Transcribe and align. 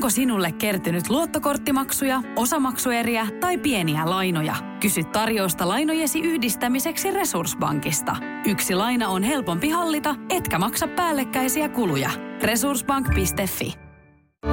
Onko 0.00 0.10
sinulle 0.10 0.52
kertynyt 0.52 1.08
luottokorttimaksuja, 1.10 2.22
osamaksueriä 2.36 3.26
tai 3.40 3.58
pieniä 3.58 4.10
lainoja? 4.10 4.56
Kysy 4.80 5.04
tarjousta 5.04 5.68
lainojesi 5.68 6.20
yhdistämiseksi 6.20 7.10
Resurssbankista. 7.10 8.16
Yksi 8.46 8.74
laina 8.74 9.08
on 9.08 9.22
helpompi 9.22 9.68
hallita, 9.68 10.14
etkä 10.30 10.58
maksa 10.58 10.88
päällekkäisiä 10.88 11.68
kuluja. 11.68 12.10
Resurssbank.fi 12.42 13.74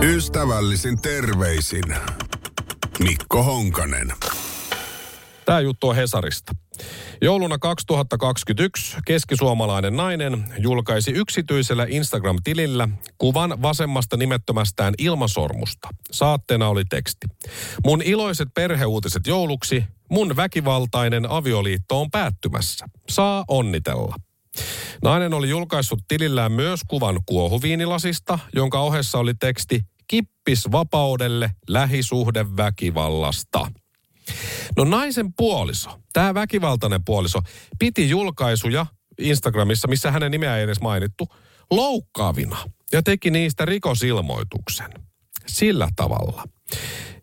Ystävällisin 0.03 1.01
terveisin 1.01 1.95
Mikko 2.99 3.43
Honkanen. 3.43 4.13
Tämä 5.45 5.59
juttu 5.59 5.89
on 5.89 5.95
Hesarista. 5.95 6.51
Jouluna 7.21 7.57
2021 7.57 8.97
keskisuomalainen 9.05 9.97
nainen 9.97 10.43
julkaisi 10.57 11.11
yksityisellä 11.11 11.85
Instagram-tilillä 11.89 12.89
kuvan 13.17 13.61
vasemmasta 13.61 14.17
nimettömästään 14.17 14.93
ilmasormusta. 14.97 15.89
Saatteena 16.11 16.67
oli 16.67 16.83
teksti. 16.89 17.27
Mun 17.85 18.01
iloiset 18.01 18.47
perheuutiset 18.55 19.27
jouluksi, 19.27 19.83
mun 20.11 20.35
väkivaltainen 20.35 21.29
avioliitto 21.29 22.01
on 22.01 22.11
päättymässä. 22.11 22.85
Saa 23.09 23.45
onnitella. 23.47 24.15
Nainen 25.03 25.33
oli 25.33 25.49
julkaissut 25.49 25.99
tilillään 26.07 26.51
myös 26.51 26.79
kuvan 26.87 27.19
kuohuviinilasista, 27.25 28.39
jonka 28.55 28.79
ohessa 28.79 29.17
oli 29.19 29.33
teksti 29.33 29.81
Kippis 30.07 30.71
vapaudelle 30.71 31.51
lähisuhdeväkivallasta. 31.69 33.67
No 34.77 34.83
naisen 34.83 35.33
puoliso, 35.33 35.89
tämä 36.13 36.33
väkivaltainen 36.33 37.03
puoliso, 37.03 37.39
piti 37.79 38.09
julkaisuja 38.09 38.85
Instagramissa, 39.19 39.87
missä 39.87 40.11
hänen 40.11 40.31
nimeä 40.31 40.57
ei 40.57 40.63
edes 40.63 40.81
mainittu, 40.81 41.27
loukkaavina 41.71 42.57
ja 42.91 43.03
teki 43.03 43.31
niistä 43.31 43.65
rikosilmoituksen. 43.65 44.91
Sillä 45.47 45.87
tavalla. 45.95 46.43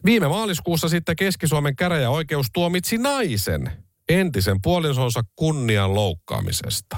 Viime 0.05 0.29
maaliskuussa 0.29 0.89
sitten 0.89 1.17
Keski-Suomen 1.17 1.77
käräjäoikeus 1.77 2.47
tuomitsi 2.53 2.99
naisen 2.99 3.73
entisen 4.09 4.63
puolisonsa 4.63 5.23
kunnian 5.37 5.95
loukkaamisesta. 5.95 6.97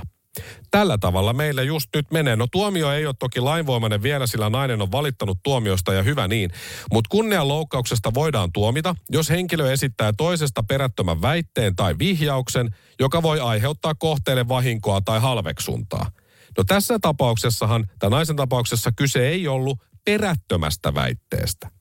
Tällä 0.71 0.99
tavalla 0.99 1.33
meillä 1.33 1.63
just 1.63 1.89
nyt 1.95 2.11
menee. 2.11 2.37
No 2.37 2.47
tuomio 2.53 2.93
ei 2.93 3.07
ole 3.07 3.15
toki 3.19 3.41
lainvoimainen 3.41 4.03
vielä, 4.03 4.27
sillä 4.27 4.51
nainen 4.51 4.83
on 4.83 4.93
valittanut 4.93 5.39
tuomiosta 5.43 5.95
ja 5.95 6.03
hyvä 6.03 6.29
niin. 6.29 6.51
Mutta 6.93 7.09
kunnianloukkauksesta 7.09 8.15
voidaan 8.15 8.53
tuomita, 8.53 8.95
jos 9.11 9.31
henkilö 9.31 9.73
esittää 9.73 10.13
toisesta 10.17 10.63
perättömän 10.63 11.23
väitteen 11.23 11.77
tai 11.77 11.99
vihjauksen, 11.99 12.71
joka 13.01 13.23
voi 13.23 13.41
aiheuttaa 13.41 13.95
kohteelle 13.95 14.49
vahinkoa 14.49 15.01
tai 15.01 15.21
halveksuntaa. 15.21 16.11
No 16.59 16.65
tässä 16.65 16.99
tapauksessahan, 16.99 17.85
tai 17.99 18.11
naisen 18.11 18.37
tapauksessa 18.37 18.93
kyse 18.97 19.29
ei 19.29 19.49
ollut 19.49 19.79
perättömästä 20.05 20.95
väitteestä. 20.95 21.76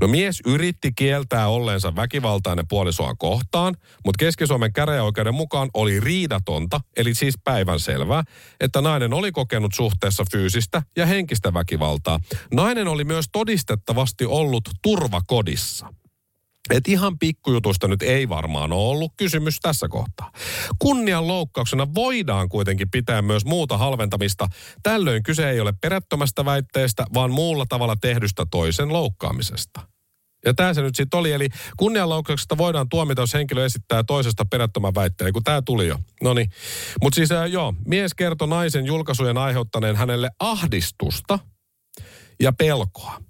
No 0.00 0.08
mies 0.08 0.40
yritti 0.46 0.92
kieltää 0.96 1.48
olleensa 1.48 1.96
väkivaltainen 1.96 2.68
puolisoaan 2.68 3.18
kohtaan, 3.18 3.74
mutta 4.04 4.24
Keski-Suomen 4.24 4.72
käräjäoikeuden 4.72 5.34
mukaan 5.34 5.70
oli 5.74 6.00
riidatonta, 6.00 6.80
eli 6.96 7.14
siis 7.14 7.34
päivän 7.44 7.80
selvää, 7.80 8.22
että 8.60 8.80
nainen 8.80 9.14
oli 9.14 9.32
kokenut 9.32 9.74
suhteessa 9.74 10.24
fyysistä 10.32 10.82
ja 10.96 11.06
henkistä 11.06 11.54
väkivaltaa. 11.54 12.20
Nainen 12.52 12.88
oli 12.88 13.04
myös 13.04 13.26
todistettavasti 13.32 14.24
ollut 14.24 14.70
turvakodissa. 14.82 15.94
Et 16.70 16.88
ihan 16.88 17.18
pikkujutusta 17.18 17.88
nyt 17.88 18.02
ei 18.02 18.28
varmaan 18.28 18.72
ole 18.72 18.88
ollut 18.88 19.12
kysymys 19.16 19.60
tässä 19.60 19.88
kohtaa. 19.88 20.32
Kunnian 20.78 21.28
loukkauksena 21.28 21.94
voidaan 21.94 22.48
kuitenkin 22.48 22.90
pitää 22.90 23.22
myös 23.22 23.44
muuta 23.44 23.78
halventamista. 23.78 24.48
Tällöin 24.82 25.22
kyse 25.22 25.50
ei 25.50 25.60
ole 25.60 25.74
perättömästä 25.80 26.44
väitteestä, 26.44 27.04
vaan 27.14 27.30
muulla 27.30 27.66
tavalla 27.68 27.96
tehdystä 28.00 28.46
toisen 28.50 28.92
loukkaamisesta. 28.92 29.80
Ja 30.44 30.54
tämä 30.54 30.74
se 30.74 30.82
nyt 30.82 30.96
sitten 30.96 31.20
oli, 31.20 31.32
eli 31.32 31.48
kunnianloukkauksesta 31.76 32.58
voidaan 32.58 32.88
tuomita, 32.88 33.22
jos 33.22 33.34
henkilö 33.34 33.64
esittää 33.64 34.04
toisesta 34.04 34.44
perättömän 34.50 34.94
väitteen, 34.94 35.32
kun 35.32 35.44
tämä 35.44 35.62
tuli 35.62 35.86
jo. 35.86 35.98
No 36.22 36.34
niin. 36.34 36.50
Mutta 37.02 37.14
siis 37.14 37.32
äh, 37.32 37.46
joo, 37.46 37.74
mies 37.86 38.14
kertoi 38.14 38.48
naisen 38.48 38.86
julkaisujen 38.86 39.38
aiheuttaneen 39.38 39.96
hänelle 39.96 40.30
ahdistusta 40.40 41.38
ja 42.40 42.52
pelkoa 42.52 43.20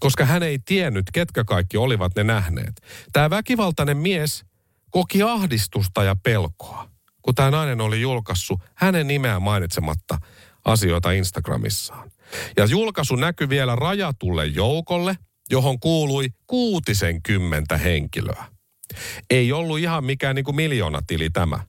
koska 0.00 0.24
hän 0.24 0.42
ei 0.42 0.58
tiennyt, 0.58 1.04
ketkä 1.12 1.44
kaikki 1.44 1.76
olivat 1.76 2.16
ne 2.16 2.24
nähneet. 2.24 2.82
Tämä 3.12 3.30
väkivaltainen 3.30 3.96
mies 3.96 4.44
koki 4.90 5.22
ahdistusta 5.22 6.04
ja 6.04 6.16
pelkoa, 6.22 6.90
kun 7.22 7.34
tämä 7.34 7.50
nainen 7.50 7.80
oli 7.80 8.00
julkaissut 8.00 8.60
hänen 8.74 9.06
nimeään 9.06 9.42
mainitsematta 9.42 10.18
asioita 10.64 11.10
Instagramissaan. 11.10 12.10
Ja 12.56 12.64
julkaisu 12.64 13.16
näkyi 13.16 13.48
vielä 13.48 13.76
rajatulle 13.76 14.46
joukolle, 14.46 15.16
johon 15.50 15.80
kuului 15.80 16.28
kuutisen 16.46 17.22
kymmentä 17.22 17.76
henkilöä. 17.76 18.44
Ei 19.30 19.52
ollut 19.52 19.78
ihan 19.78 20.04
mikään 20.04 20.36
niin 20.36 20.44
kuin 20.44 20.56
miljoonatili 20.56 21.30
tämä. 21.30 21.60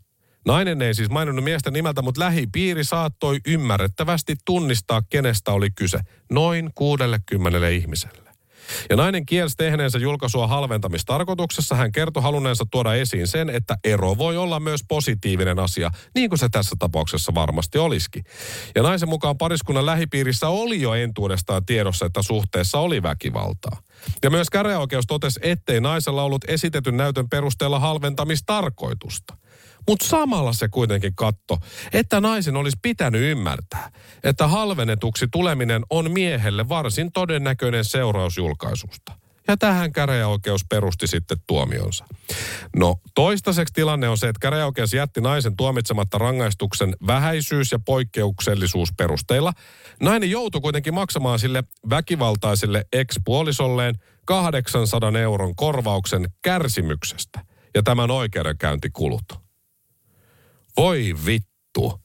Nainen 0.46 0.81
ei 0.81 0.94
siis 0.94 1.09
maininnut 1.09 1.44
miestä 1.44 1.72
nimeltä, 1.72 2.02
mutta 2.02 2.22
lähipiiri 2.22 2.84
saattoi 2.84 3.40
ymmärrettävästi 3.48 4.36
tunnistaa, 4.46 5.02
kenestä 5.09 5.52
oli 5.52 5.69
kyse. 5.72 6.00
Noin 6.31 6.69
60 6.75 7.68
ihmiselle. 7.69 8.21
Ja 8.90 8.96
nainen 8.96 9.26
kielsi 9.26 9.58
tehneensä 9.58 9.98
julkaisua 9.98 10.48
halventamistarkoituksessa. 10.48 11.76
Hän 11.76 11.92
kertoi 11.92 12.24
halunneensa 12.24 12.66
tuoda 12.72 12.94
esiin 12.94 13.28
sen, 13.28 13.50
että 13.50 13.78
ero 13.84 14.18
voi 14.18 14.38
olla 14.38 14.59
myös 14.59 14.82
positiivinen 14.88 15.59
asia, 15.59 15.92
niin 16.16 16.30
kuin 16.30 16.40
se 16.40 16.50
tässä 16.50 16.76
tapauksessa 16.80 17.36
varmasti 17.36 17.78
olisikin. 17.78 18.24
Ja 18.76 18.84
naisen 18.84 19.10
mukaan 19.10 19.38
pariskunnan 19.38 19.86
lähipiirissä 19.86 20.48
oli 20.48 20.81
jo 20.81 20.94
entuudestaan 20.94 21.66
tiedossa, 21.66 22.06
että 22.06 22.22
suhteessa 22.22 22.80
oli 22.80 23.04
väkivaltaa. 23.04 23.78
Ja 24.24 24.30
myös 24.30 24.50
käräjäoikeus 24.50 25.06
totesi, 25.08 25.40
ettei 25.44 25.81
naisella 25.81 26.24
ollut 26.24 26.46
esitetyn 26.48 26.98
näytön 26.98 27.30
perusteella 27.30 27.80
halventamistarkoitusta. 27.80 29.41
Mutta 29.88 30.06
samalla 30.06 30.53
se 30.53 30.68
kuitenkin 30.68 31.16
katto, 31.16 31.58
että 31.94 32.22
naisen 32.22 32.56
olisi 32.56 32.78
pitänyt 32.81 33.22
ymmärtää, 33.22 33.92
että 34.24 34.47
halvenetuksi 34.47 35.28
tuleminen 35.31 35.84
on 35.90 36.12
miehelle 36.12 36.69
varsin 36.69 37.12
todennäköinen 37.12 37.86
seuraus 37.86 38.38
julkaisusta. 38.38 39.22
Ja 39.47 39.58
tähän 39.58 39.92
käräjäoikeus 39.92 40.62
perusti 40.69 41.08
sitten 41.08 41.38
tuomionsa. 41.47 42.06
No 42.75 42.96
toistaiseksi 43.16 43.74
tilanne 43.74 44.09
on 44.09 44.18
se, 44.18 44.28
että 44.28 44.40
käräjäoikeus 44.40 44.94
jätti 44.94 45.22
naisen 45.22 45.56
tuomitsematta 45.56 46.18
rangaistuksen 46.18 46.96
vähäisyys- 47.08 47.72
ja 47.72 47.80
poikkeuksellisuus 47.80 48.94
perusteilla. 48.98 49.53
Nainen 50.02 50.31
joutui 50.31 50.62
kuitenkin 50.62 50.94
maksamaan 50.94 51.40
sille 51.40 51.63
väkivaltaiselle 51.90 52.86
ex-puolisolleen 52.94 53.96
800 54.25 55.12
euron 55.19 55.56
korvauksen 55.56 56.30
kärsimyksestä 56.42 57.40
ja 57.75 57.84
tämän 57.84 58.12
oikeudenkäyntikulut. 58.12 59.50
Voi 60.78 61.16
vittu. 61.26 62.02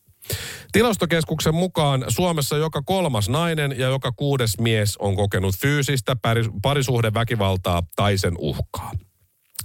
Tilastokeskuksen 0.73 1.55
mukaan 1.55 2.05
Suomessa 2.09 2.57
joka 2.57 2.83
kolmas 2.83 3.29
nainen 3.29 3.75
ja 3.79 3.89
joka 3.89 4.13
kuudes 4.13 4.59
mies 4.59 4.97
on 4.97 5.17
kokenut 5.17 5.57
fyysistä 5.57 6.17
parisuhdeväkivaltaa 6.63 7.83
tai 7.97 8.19
sen 8.19 8.35
uhkaa. 8.39 8.93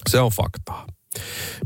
Se 0.09 0.19
on 0.19 0.31
faktaa. 0.31 0.85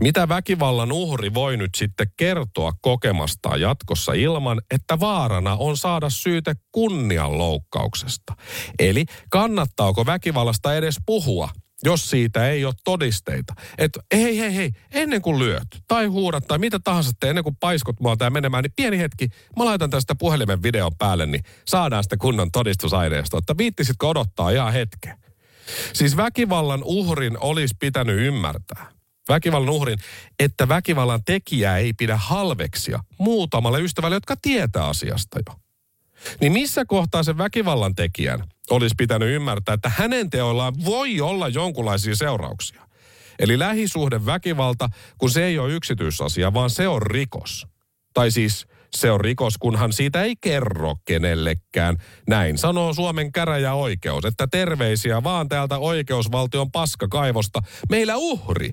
Mitä 0.01 0.27
väkivallan 0.29 0.91
uhri 0.91 1.33
voi 1.33 1.57
nyt 1.57 1.69
sitten 1.75 2.07
kertoa 2.17 2.71
kokemastaan 2.81 3.61
jatkossa 3.61 4.13
ilman, 4.13 4.61
että 4.71 4.99
vaarana 4.99 5.55
on 5.55 5.77
saada 5.77 6.09
syyte 6.09 6.55
kunnianloukkauksesta? 6.71 8.33
Eli 8.79 9.05
kannattaako 9.29 10.05
väkivallasta 10.05 10.75
edes 10.75 10.95
puhua 11.05 11.49
jos 11.83 12.09
siitä 12.09 12.49
ei 12.49 12.65
ole 12.65 12.73
todisteita. 12.83 13.53
Että 13.77 13.99
hei, 14.13 14.39
hei, 14.39 14.55
hei, 14.55 14.71
ennen 14.91 15.21
kuin 15.21 15.39
lyöt 15.39 15.67
tai 15.87 16.05
huudat 16.05 16.47
tai 16.47 16.57
mitä 16.57 16.79
tahansa 16.83 17.11
te, 17.19 17.29
ennen 17.29 17.43
kuin 17.43 17.55
paiskot 17.55 17.99
mua 17.99 18.17
tää 18.17 18.29
menemään, 18.29 18.63
niin 18.63 18.73
pieni 18.75 18.97
hetki, 18.97 19.29
mä 19.57 19.65
laitan 19.65 19.89
tästä 19.89 20.15
puhelimen 20.15 20.63
videon 20.63 20.91
päälle, 20.97 21.25
niin 21.25 21.43
saadaan 21.65 22.03
sitä 22.03 22.17
kunnon 22.17 22.51
todistusaineistoa. 22.51 23.37
Että 23.37 23.57
viittisitkö 23.57 24.07
odottaa 24.07 24.49
ihan 24.49 24.73
hetken? 24.73 25.17
Siis 25.93 26.17
väkivallan 26.17 26.81
uhrin 26.83 27.37
olisi 27.39 27.75
pitänyt 27.79 28.19
ymmärtää, 28.19 28.85
väkivallan 29.29 29.69
uhrin, 29.69 29.99
että 30.39 30.67
väkivallan 30.67 31.23
tekijää 31.25 31.77
ei 31.77 31.93
pidä 31.93 32.17
halveksia 32.17 32.99
muutamalle 33.17 33.81
ystävälle, 33.81 34.15
jotka 34.15 34.35
tietää 34.41 34.85
asiasta 34.85 35.39
jo. 35.49 35.55
Niin 36.41 36.51
missä 36.51 36.85
kohtaa 36.85 37.23
sen 37.23 37.37
väkivallan 37.37 37.95
tekijän 37.95 38.43
olisi 38.69 38.95
pitänyt 38.97 39.29
ymmärtää, 39.29 39.73
että 39.73 39.91
hänen 39.95 40.29
teoillaan 40.29 40.73
voi 40.85 41.21
olla 41.21 41.47
jonkunlaisia 41.47 42.15
seurauksia. 42.15 42.81
Eli 43.39 43.59
lähisuhde 43.59 44.25
väkivalta, 44.25 44.89
kun 45.17 45.29
se 45.29 45.45
ei 45.45 45.59
ole 45.59 45.73
yksityisasia, 45.73 46.53
vaan 46.53 46.69
se 46.69 46.87
on 46.87 47.01
rikos. 47.01 47.67
Tai 48.13 48.31
siis 48.31 48.67
se 48.95 49.11
on 49.11 49.21
rikos, 49.21 49.57
kunhan 49.57 49.93
siitä 49.93 50.23
ei 50.23 50.35
kerro 50.41 50.95
kenellekään. 51.05 51.97
Näin 52.27 52.57
sanoo 52.57 52.93
Suomen 52.93 53.31
käräjäoikeus, 53.31 54.25
että 54.25 54.47
terveisiä 54.51 55.23
vaan 55.23 55.49
täältä 55.49 55.77
oikeusvaltion 55.77 56.71
paskakaivosta. 56.71 57.61
Meillä 57.89 58.15
uhri 58.15 58.71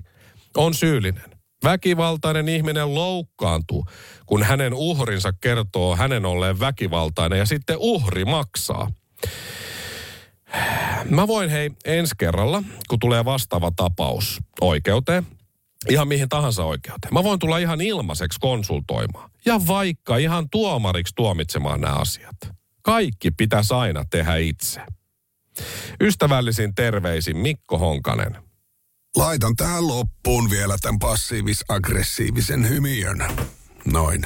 on 0.57 0.73
syyllinen. 0.73 1.33
Väkivaltainen 1.63 2.49
ihminen 2.49 2.95
loukkaantuu, 2.95 3.85
kun 4.25 4.43
hänen 4.43 4.73
uhrinsa 4.73 5.33
kertoo 5.41 5.95
hänen 5.95 6.25
olleen 6.25 6.59
väkivaltainen 6.59 7.39
ja 7.39 7.45
sitten 7.45 7.77
uhri 7.79 8.25
maksaa. 8.25 8.91
Mä 11.09 11.27
voin 11.27 11.49
hei 11.49 11.71
ensi 11.85 12.15
kerralla, 12.17 12.63
kun 12.89 12.99
tulee 12.99 13.25
vastaava 13.25 13.71
tapaus 13.75 14.39
oikeuteen, 14.61 15.27
ihan 15.89 16.07
mihin 16.07 16.29
tahansa 16.29 16.63
oikeuteen. 16.63 17.13
Mä 17.13 17.23
voin 17.23 17.39
tulla 17.39 17.57
ihan 17.57 17.81
ilmaiseksi 17.81 18.39
konsultoimaan. 18.39 19.29
Ja 19.45 19.61
vaikka 19.67 20.17
ihan 20.17 20.49
tuomariksi 20.49 21.13
tuomitsemaan 21.15 21.81
nämä 21.81 21.95
asiat. 21.95 22.35
Kaikki 22.81 23.31
pitäisi 23.31 23.73
aina 23.73 24.05
tehdä 24.09 24.35
itse. 24.35 24.81
Ystävällisin 26.01 26.75
terveisin 26.75 27.37
Mikko 27.37 27.77
Honkanen. 27.77 28.37
Laitan 29.15 29.55
tähän 29.55 29.87
loppuun 29.87 30.49
vielä 30.49 30.75
tämän 30.81 30.99
passiivis-aggressiivisen 30.99 32.69
hymiön. 32.69 33.25
Noin. 33.85 34.25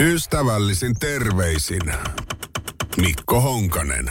Ystävällisin 0.00 0.94
terveisin 1.00 1.92
Mikko 3.00 3.40
Honkanen. 3.40 4.10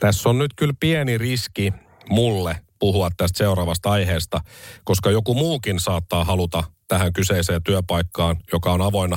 Tässä 0.00 0.28
on 0.28 0.38
nyt 0.38 0.50
kyllä 0.56 0.74
pieni 0.80 1.18
riski 1.18 1.72
mulle 2.08 2.56
puhua 2.84 3.10
tästä 3.16 3.38
seuraavasta 3.38 3.90
aiheesta, 3.90 4.40
koska 4.84 5.10
joku 5.10 5.34
muukin 5.34 5.80
saattaa 5.80 6.24
haluta 6.24 6.64
tähän 6.88 7.12
kyseiseen 7.12 7.62
työpaikkaan, 7.62 8.36
joka 8.52 8.72
on 8.72 8.82
avoinna 8.82 9.16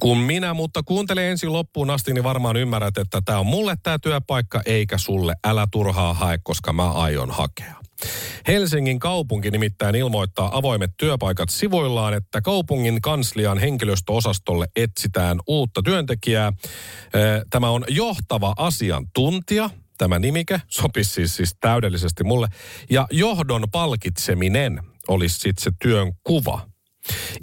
kuin 0.00 0.18
minä, 0.18 0.54
mutta 0.54 0.82
kuuntele 0.82 1.30
ensin 1.30 1.52
loppuun 1.52 1.90
asti, 1.90 2.14
niin 2.14 2.24
varmaan 2.24 2.56
ymmärrät, 2.56 2.98
että 2.98 3.22
tämä 3.24 3.38
on 3.38 3.46
mulle 3.46 3.76
tämä 3.82 3.98
työpaikka, 3.98 4.62
eikä 4.66 4.98
sulle. 4.98 5.34
Älä 5.44 5.66
turhaa 5.72 6.14
hae, 6.14 6.38
koska 6.42 6.72
mä 6.72 6.92
aion 6.92 7.30
hakea. 7.30 7.74
Helsingin 8.48 8.98
kaupunki 8.98 9.50
nimittäin 9.50 9.94
ilmoittaa 9.94 10.56
avoimet 10.58 10.90
työpaikat 10.96 11.48
sivuillaan, 11.48 12.14
että 12.14 12.40
kaupungin 12.40 13.00
kanslian 13.00 13.58
henkilöstöosastolle 13.58 14.68
etsitään 14.76 15.38
uutta 15.46 15.82
työntekijää. 15.82 16.52
Tämä 17.50 17.70
on 17.70 17.84
johtava 17.88 18.54
asiantuntija, 18.56 19.70
tämä 20.00 20.18
nimike, 20.18 20.60
sopisi 20.68 21.12
siis, 21.12 21.36
siis 21.36 21.56
täydellisesti 21.60 22.24
mulle. 22.24 22.48
Ja 22.90 23.06
johdon 23.10 23.64
palkitseminen 23.72 24.80
olisi 25.08 25.38
sitten 25.38 25.64
se 25.64 25.70
työn 25.82 26.12
kuva. 26.24 26.66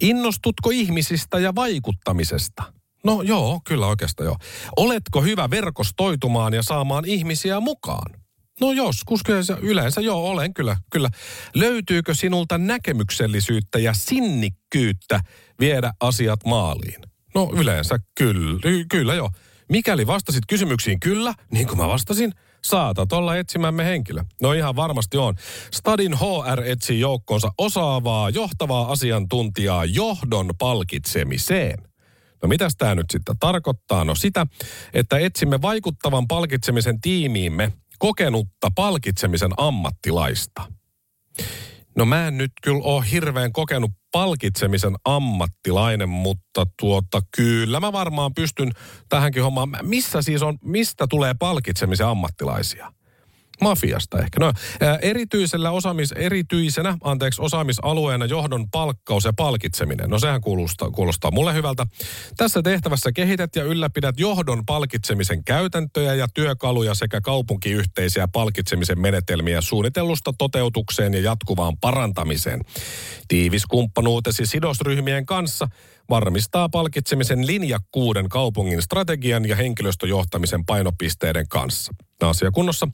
Innostutko 0.01 0.69
ihmisistä 0.69 1.39
ja 1.39 1.55
vaikuttamisesta? 1.55 2.63
No 3.03 3.21
joo, 3.21 3.61
kyllä 3.67 3.87
oikeastaan 3.87 4.25
joo. 4.25 4.37
Oletko 4.77 5.21
hyvä 5.21 5.49
verkostoitumaan 5.49 6.53
ja 6.53 6.63
saamaan 6.63 7.05
ihmisiä 7.05 7.59
mukaan? 7.59 8.21
No 8.61 8.71
joskus 8.71 9.23
kyllä 9.23 9.41
yleensä 9.61 10.01
joo, 10.01 10.29
olen 10.29 10.53
kyllä, 10.53 10.77
kyllä. 10.91 11.09
Löytyykö 11.55 12.15
sinulta 12.15 12.57
näkemyksellisyyttä 12.57 13.79
ja 13.79 13.93
sinnikkyyttä 13.93 15.19
viedä 15.59 15.93
asiat 15.99 16.39
maaliin? 16.45 17.01
No 17.35 17.51
yleensä 17.57 17.99
kyllä, 18.17 18.59
kyllä 18.89 19.13
joo. 19.13 19.29
Mikäli 19.69 20.07
vastasit 20.07 20.43
kysymyksiin 20.49 20.99
kyllä, 20.99 21.33
niin 21.51 21.67
kuin 21.67 21.77
mä 21.77 21.87
vastasin, 21.87 22.33
saatat 22.63 23.13
olla 23.13 23.37
etsimämme 23.37 23.85
henkilö. 23.85 24.23
No 24.41 24.53
ihan 24.53 24.75
varmasti 24.75 25.17
on. 25.17 25.35
Stadin 25.71 26.13
HR 26.13 26.63
etsii 26.65 26.99
joukkonsa 26.99 27.51
osaavaa, 27.57 28.29
johtavaa 28.29 28.91
asiantuntijaa 28.91 29.85
johdon 29.85 30.49
palkitsemiseen. 30.59 31.77
No 32.41 32.47
mitäs 32.49 32.75
tämä 32.77 32.95
nyt 32.95 33.05
sitten 33.11 33.39
tarkoittaa? 33.39 34.03
No 34.03 34.15
sitä, 34.15 34.47
että 34.93 35.17
etsimme 35.17 35.61
vaikuttavan 35.61 36.27
palkitsemisen 36.27 37.01
tiimiimme 37.01 37.73
kokenutta 37.99 38.71
palkitsemisen 38.75 39.51
ammattilaista. 39.57 40.71
No 41.95 42.05
mä 42.05 42.27
en 42.27 42.37
nyt 42.37 42.51
kyllä 42.61 42.81
ole 42.83 43.05
hirveän 43.11 43.51
kokenut 43.51 43.91
palkitsemisen 44.17 44.95
ammattilainen, 45.05 46.09
mutta 46.09 46.65
tuota, 46.79 47.21
kyllä 47.37 47.79
mä 47.79 47.91
varmaan 47.91 48.33
pystyn 48.33 48.71
tähänkin 49.09 49.43
hommaan. 49.43 49.69
Missä 49.81 50.21
siis 50.21 50.41
on, 50.41 50.57
mistä 50.61 51.05
tulee 51.09 51.33
palkitsemisen 51.39 52.07
ammattilaisia? 52.07 52.93
Mafiasta 53.61 54.19
ehkä. 54.19 54.39
No, 54.39 54.53
erityisellä 55.01 55.71
osaamis, 55.71 56.11
erityisenä, 56.11 56.97
anteeksi, 57.03 57.41
osaamisalueena 57.41 58.25
johdon 58.25 58.69
palkkaus 58.69 59.25
ja 59.25 59.33
palkitseminen. 59.33 60.09
No 60.09 60.19
sehän 60.19 60.41
kuulostaa, 60.41 60.91
kuulostaa 60.91 61.31
mulle 61.31 61.53
hyvältä. 61.53 61.87
Tässä 62.37 62.61
tehtävässä 62.61 63.11
kehität 63.11 63.55
ja 63.55 63.63
ylläpidät 63.63 64.19
johdon 64.19 64.65
palkitsemisen 64.65 65.43
käytäntöjä 65.43 66.13
ja 66.13 66.27
työkaluja 66.33 66.95
sekä 66.95 67.21
kaupunkiyhteisiä 67.21 68.27
palkitsemisen 68.27 68.99
menetelmiä 68.99 69.61
suunnitellusta 69.61 70.33
toteutukseen 70.37 71.13
ja 71.13 71.19
jatkuvaan 71.19 71.77
parantamiseen. 71.77 72.61
Tiivis 73.27 73.65
kumppanuutesi 73.65 74.45
sidosryhmien 74.45 75.25
kanssa 75.25 75.67
varmistaa 76.09 76.69
palkitsemisen 76.69 77.47
linjakkuuden 77.47 78.29
kaupungin 78.29 78.81
strategian 78.81 79.47
ja 79.47 79.55
henkilöstöjohtamisen 79.55 80.65
painopisteiden 80.65 81.47
kanssa 81.47 81.93
asiakunnossa. 82.25 82.87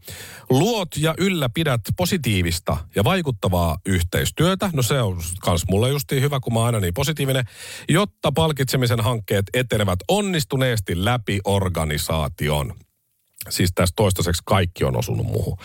Luot 0.50 0.88
ja 0.98 1.14
ylläpidät 1.18 1.82
positiivista 1.98 2.78
ja 2.96 3.04
vaikuttavaa 3.04 3.78
yhteistyötä. 3.86 4.70
No 4.74 4.82
se 4.82 5.02
on 5.02 5.22
kans 5.42 5.64
mulle 5.70 5.90
justiin 5.90 6.22
hyvä, 6.22 6.40
kun 6.40 6.54
mä 6.54 6.64
aina 6.64 6.80
niin 6.80 6.94
positiivinen. 6.94 7.46
Jotta 7.90 8.32
palkitsemisen 8.32 9.00
hankkeet 9.00 9.46
etenevät 9.54 10.00
onnistuneesti 10.08 11.06
läpi 11.06 11.40
organisaation. 11.46 12.74
Siis 13.50 13.72
tässä 13.76 13.94
toistaiseksi 13.96 14.42
kaikki 14.46 14.84
on 14.84 14.98
osunut 14.98 15.26
muuhun. 15.26 15.58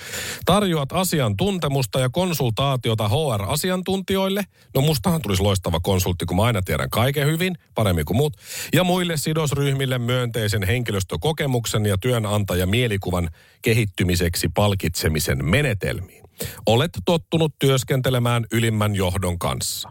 Tarjoat 0.44 0.92
asiantuntemusta 0.92 2.00
ja 2.00 2.08
konsultaatiota 2.08 3.08
HR-asiantuntijoille. 3.08 4.44
No 4.74 4.80
mustahan 4.80 5.22
tulisi 5.22 5.42
loistava 5.42 5.80
konsultti, 5.80 6.26
kun 6.26 6.36
mä 6.36 6.42
aina 6.42 6.62
tiedän 6.62 6.90
kaiken 6.90 7.26
hyvin, 7.26 7.54
paremmin 7.74 8.04
kuin 8.04 8.16
muut. 8.16 8.36
Ja 8.72 8.84
muille 8.84 9.16
sidosryhmille 9.16 9.98
myönteisen 9.98 10.62
henkilöstökokemuksen 10.62 11.86
ja 11.86 11.98
työnantaja 11.98 12.66
mielikuvan 12.66 13.30
kehittymiseksi 13.62 14.48
palkitsemisen 14.54 15.44
menetelmiin. 15.44 16.24
Olet 16.66 16.92
tottunut 17.04 17.54
työskentelemään 17.58 18.46
ylimmän 18.52 18.94
johdon 18.94 19.38
kanssa. 19.38 19.90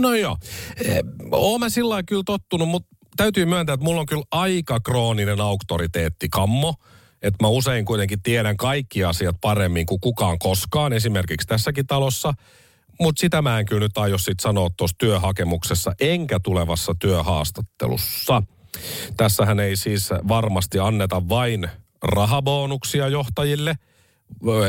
No 0.00 0.14
joo, 0.14 0.36
e, 0.84 1.00
oon 1.32 1.60
mä 1.60 1.68
sillä 1.68 2.02
kyllä 2.02 2.22
tottunut, 2.26 2.68
mutta 2.68 2.88
täytyy 3.16 3.44
myöntää, 3.44 3.74
että 3.74 3.84
mulla 3.84 4.00
on 4.00 4.06
kyllä 4.06 4.24
aika 4.30 4.80
krooninen 4.80 5.40
auktoriteetti 5.40 6.28
kammo– 6.28 6.74
että 7.26 7.44
mä 7.44 7.48
usein 7.48 7.84
kuitenkin 7.84 8.22
tiedän 8.22 8.56
kaikki 8.56 9.04
asiat 9.04 9.36
paremmin 9.40 9.86
kuin 9.86 10.00
kukaan 10.00 10.38
koskaan, 10.38 10.92
esimerkiksi 10.92 11.46
tässäkin 11.46 11.86
talossa. 11.86 12.32
Mutta 13.00 13.20
sitä 13.20 13.42
mä 13.42 13.58
en 13.58 13.66
kyllä 13.66 13.80
nyt 13.80 13.98
aio 13.98 14.18
sit 14.18 14.40
sanoa 14.40 14.70
tuossa 14.76 14.96
työhakemuksessa, 14.98 15.92
enkä 16.00 16.38
tulevassa 16.42 16.94
työhaastattelussa. 16.98 18.42
Tässähän 19.16 19.60
ei 19.60 19.76
siis 19.76 20.10
varmasti 20.28 20.78
anneta 20.78 21.28
vain 21.28 21.68
rahabonuksia 22.02 23.08
johtajille– 23.08 23.74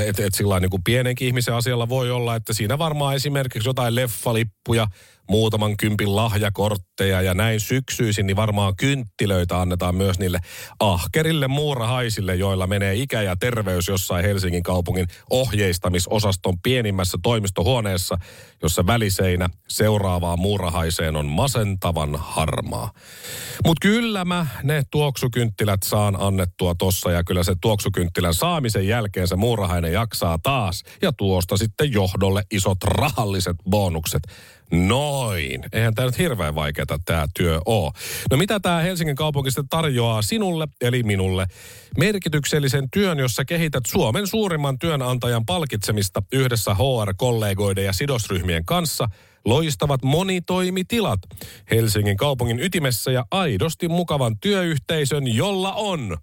että 0.05 0.25
et 0.25 0.33
sillä 0.33 0.59
niin 0.59 0.69
kuin 0.69 0.83
pienenkin 0.83 1.27
ihmisen 1.27 1.53
asialla 1.53 1.89
voi 1.89 2.11
olla, 2.11 2.35
että 2.35 2.53
siinä 2.53 2.77
varmaan 2.77 3.15
esimerkiksi 3.15 3.69
jotain 3.69 3.95
leffalippuja, 3.95 4.87
muutaman 5.29 5.77
kympin 5.77 6.15
lahjakortteja 6.15 7.21
ja 7.21 7.33
näin 7.33 7.59
syksyisin, 7.59 8.27
niin 8.27 8.35
varmaan 8.35 8.75
kynttilöitä 8.75 9.61
annetaan 9.61 9.95
myös 9.95 10.19
niille 10.19 10.39
ahkerille 10.79 11.47
muurahaisille, 11.47 12.35
joilla 12.35 12.67
menee 12.67 12.95
ikä 12.95 13.21
ja 13.21 13.35
terveys 13.35 13.87
jossain 13.87 14.25
Helsingin 14.25 14.63
kaupungin 14.63 15.07
ohjeistamisosaston 15.29 16.59
pienimmässä 16.63 17.17
toimistohuoneessa, 17.23 18.17
jossa 18.63 18.87
väliseinä 18.87 19.49
seuraavaan 19.67 20.39
muurahaiseen 20.39 21.15
on 21.15 21.25
masentavan 21.25 22.15
harmaa. 22.19 22.91
Mutta 23.65 23.87
kyllä 23.87 24.25
mä 24.25 24.47
ne 24.63 24.83
tuoksukynttilät 24.91 25.83
saan 25.83 26.17
annettua 26.19 26.75
tossa 26.75 27.11
ja 27.11 27.23
kyllä 27.23 27.43
se 27.43 27.55
tuoksukynttilän 27.61 28.33
saamisen 28.33 28.87
jälkeen 28.87 29.27
se 29.27 29.35
muurahainen 29.35 29.93
jaksaa 29.93 30.39
taas 30.43 30.83
ja 31.01 31.13
tuosta 31.13 31.57
sitten 31.57 31.91
johdolle 31.91 32.43
isot 32.51 32.83
rahalliset 32.83 33.57
bonukset. 33.69 34.21
Noin. 34.71 35.63
Eihän 35.73 35.95
tämä 35.95 36.05
nyt 36.05 36.17
hirveän 36.17 36.55
vaikeaa 36.55 36.99
tämä 37.05 37.25
työ 37.37 37.59
ole. 37.65 37.91
No 38.31 38.37
mitä 38.37 38.59
tämä 38.59 38.79
Helsingin 38.79 39.15
kaupunki 39.15 39.51
sitten 39.51 39.69
tarjoaa 39.69 40.21
sinulle, 40.21 40.67
eli 40.81 41.03
minulle? 41.03 41.47
Merkityksellisen 41.97 42.89
työn, 42.91 43.19
jossa 43.19 43.45
kehität 43.45 43.83
Suomen 43.87 44.27
suurimman 44.27 44.79
työnantajan 44.79 45.45
palkitsemista 45.45 46.23
yhdessä 46.33 46.73
HR-kollegoiden 46.73 47.85
ja 47.85 47.93
sidosryhmien 47.93 48.65
kanssa. 48.65 49.09
Loistavat 49.45 50.03
monitoimitilat 50.03 51.19
Helsingin 51.71 52.17
kaupungin 52.17 52.59
ytimessä 52.59 53.11
ja 53.11 53.25
aidosti 53.31 53.87
mukavan 53.87 54.37
työyhteisön, 54.39 55.27
jolla 55.27 55.73
on 55.73 56.17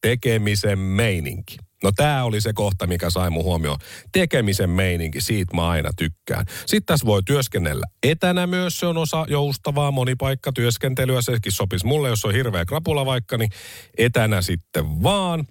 tekemisen 0.00 0.78
meininki. 0.78 1.56
No 1.84 1.92
tämä 1.96 2.24
oli 2.24 2.40
se 2.40 2.52
kohta, 2.52 2.86
mikä 2.86 3.10
sai 3.10 3.30
mun 3.30 3.44
huomioon. 3.44 3.78
Tekemisen 4.12 4.70
meininki, 4.70 5.20
siitä 5.20 5.56
mä 5.56 5.68
aina 5.68 5.90
tykkään. 5.96 6.46
Sitten 6.66 6.86
tässä 6.86 7.06
voi 7.06 7.22
työskennellä 7.22 7.86
etänä 8.02 8.46
myös, 8.46 8.80
se 8.80 8.86
on 8.86 8.96
osa 8.96 9.26
joustavaa 9.28 9.90
monipaikkatyöskentelyä. 9.90 11.22
Sekin 11.22 11.52
sopisi 11.52 11.86
mulle, 11.86 12.08
jos 12.08 12.24
on 12.24 12.34
hirveä 12.34 12.64
krapula 12.64 13.06
vaikka, 13.06 13.36
niin 13.36 13.50
etänä 13.98 14.42
sitten 14.42 15.02
vaan. 15.02 15.44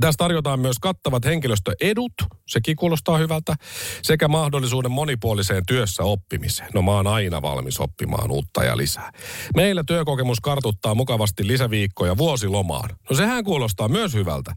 Tässä 0.00 0.18
tarjotaan 0.18 0.60
myös 0.60 0.76
kattavat 0.80 1.24
henkilöstöedut, 1.24 2.12
sekin 2.48 2.76
kuulostaa 2.76 3.18
hyvältä, 3.18 3.54
sekä 4.02 4.28
mahdollisuuden 4.28 4.90
monipuoliseen 4.90 5.62
työssä 5.66 6.02
oppimiseen. 6.02 6.68
No 6.74 6.82
mä 6.82 6.90
oon 6.90 7.06
aina 7.06 7.42
valmis 7.42 7.80
oppimaan 7.80 8.30
uutta 8.30 8.64
ja 8.64 8.76
lisää. 8.76 9.10
Meillä 9.56 9.84
työkokemus 9.86 10.40
kartuttaa 10.40 10.94
mukavasti 10.94 11.46
lisäviikkoja 11.46 12.16
vuosilomaan. 12.16 12.90
No 13.10 13.16
sehän 13.16 13.44
kuulostaa 13.44 13.88
myös 13.88 14.14
hyvältä. 14.14 14.54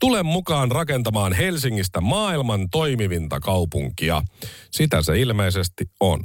Tule 0.00 0.22
mukaan 0.22 0.70
rakentamaan 0.70 1.32
Helsingistä 1.32 2.00
maailman 2.00 2.70
toimivinta 2.70 3.40
kaupunkia. 3.40 4.22
Sitä 4.70 5.02
se 5.02 5.20
ilmeisesti 5.20 5.84
on. 6.00 6.20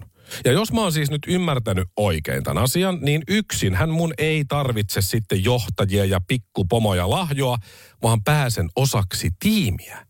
Ja 0.45 0.51
jos 0.51 0.71
mä 0.71 0.81
oon 0.81 0.91
siis 0.91 1.11
nyt 1.11 1.21
ymmärtänyt 1.27 1.87
oikein 1.97 2.43
tämän 2.43 2.63
asian, 2.63 2.97
niin 3.01 3.21
yksin 3.27 3.75
hän 3.75 3.89
mun 3.89 4.13
ei 4.17 4.45
tarvitse 4.47 5.01
sitten 5.01 5.43
johtajia 5.43 6.05
ja 6.05 6.19
pikkupomoja 6.27 7.09
lahjoa, 7.09 7.57
vaan 8.03 8.23
pääsen 8.23 8.69
osaksi 8.75 9.29
tiimiä. 9.39 10.05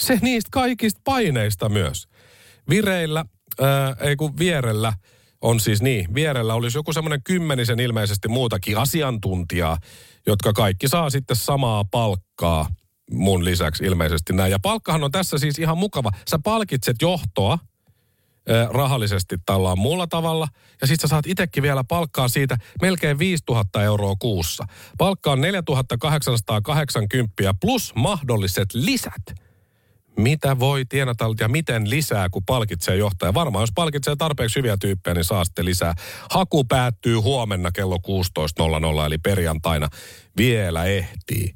Se 0.00 0.18
niistä 0.22 0.48
kaikista 0.52 1.00
paineista 1.04 1.68
myös. 1.68 2.08
Vireillä, 2.70 3.24
ää, 3.60 3.96
ei 4.00 4.16
kun 4.16 4.38
vierellä, 4.38 4.92
on 5.40 5.60
siis 5.60 5.82
niin, 5.82 6.14
vierellä 6.14 6.54
olisi 6.54 6.78
joku 6.78 6.92
semmoinen 6.92 7.22
kymmenisen 7.24 7.80
ilmeisesti 7.80 8.28
muutakin 8.28 8.78
asiantuntijaa, 8.78 9.78
jotka 10.26 10.52
kaikki 10.52 10.88
saa 10.88 11.10
sitten 11.10 11.36
samaa 11.36 11.84
palkkaa 11.84 12.68
mun 13.10 13.44
lisäksi 13.44 13.84
ilmeisesti 13.84 14.32
näin. 14.32 14.50
Ja 14.50 14.58
palkkahan 14.58 15.04
on 15.04 15.10
tässä 15.10 15.38
siis 15.38 15.58
ihan 15.58 15.78
mukava. 15.78 16.10
Sä 16.30 16.38
palkitset 16.44 16.96
johtoa, 17.02 17.58
rahallisesti 18.70 19.36
tällä 19.46 19.76
muulla 19.76 20.06
tavalla. 20.06 20.48
Ja 20.80 20.86
sitten 20.86 21.08
sä 21.08 21.10
saat 21.10 21.26
itsekin 21.26 21.62
vielä 21.62 21.84
palkkaa 21.84 22.28
siitä 22.28 22.56
melkein 22.82 23.18
5000 23.18 23.82
euroa 23.82 24.14
kuussa. 24.18 24.64
Palkka 24.98 25.32
on 25.32 25.40
4880 25.40 27.54
plus 27.60 27.92
mahdolliset 27.94 28.74
lisät. 28.74 29.47
Mitä 30.18 30.58
voi 30.58 30.84
tienata 30.88 31.24
ja 31.40 31.48
miten 31.48 31.90
lisää, 31.90 32.28
kun 32.28 32.42
palkitsee 32.46 32.96
johtaja? 32.96 33.34
Varmaan 33.34 33.62
jos 33.62 33.72
palkitsee 33.74 34.16
tarpeeksi 34.16 34.58
hyviä 34.58 34.76
tyyppejä, 34.80 35.14
niin 35.14 35.24
saa 35.24 35.44
sitten 35.44 35.64
lisää. 35.64 35.94
Haku 36.30 36.64
päättyy 36.64 37.16
huomenna 37.16 37.72
kello 37.72 37.96
16.00, 39.00 39.06
eli 39.06 39.18
perjantaina 39.18 39.88
vielä 40.36 40.84
ehtii. 40.84 41.54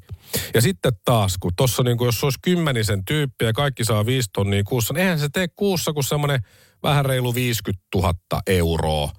Ja 0.53 0.61
sitten 0.61 0.93
taas, 1.05 1.37
kun 1.39 1.51
tuossa 1.55 1.83
niin 1.83 1.97
jos 2.01 2.23
olisi 2.23 2.39
kymmenisen 2.41 3.05
tyyppiä 3.05 3.47
ja 3.47 3.53
kaikki 3.53 3.85
saa 3.85 4.05
viisi 4.05 4.29
tonnia 4.33 4.63
kuussa, 4.63 4.93
niin 4.93 5.01
eihän 5.01 5.19
se 5.19 5.29
tee 5.33 5.47
kuussa 5.55 5.93
kuin 5.93 6.03
semmoinen 6.03 6.39
vähän 6.83 7.05
reilu 7.05 7.35
50 7.35 7.83
000 7.95 8.13
euroa, 8.47 9.11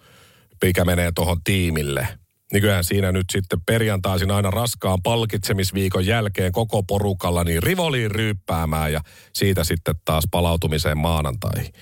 mikä 0.65 0.85
menee 0.85 1.13
tuohon 1.15 1.39
tiimille. 1.45 2.09
Niin 2.55 2.63
kyllähän 2.63 2.85
siinä 2.85 3.13
nyt 3.13 3.27
sitten 3.33 3.59
perjantaisin 3.67 4.31
aina 4.31 4.51
raskaan 4.51 5.03
palkitsemisviikon 5.03 6.07
jälkeen 6.07 6.53
koko 6.53 6.83
porukalla 6.83 7.45
niin 7.45 7.63
rivoliin 7.63 8.11
ryyppäämään 8.11 8.93
ja 8.93 9.01
siitä 9.33 9.65
sitten 9.65 9.95
taas 10.05 10.25
palautumiseen 10.31 10.99
maanantaihin. 10.99 11.73